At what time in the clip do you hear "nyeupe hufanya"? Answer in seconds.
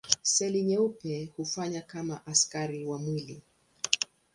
0.63-1.81